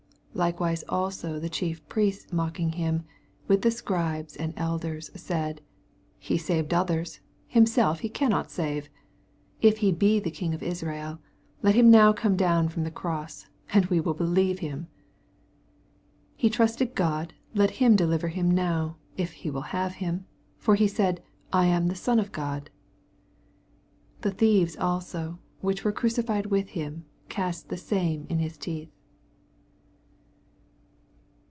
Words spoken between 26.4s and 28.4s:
with him, cast the same in